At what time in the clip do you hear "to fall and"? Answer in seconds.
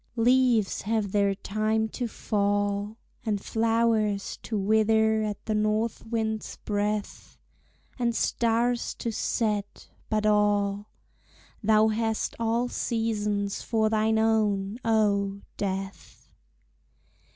1.87-3.39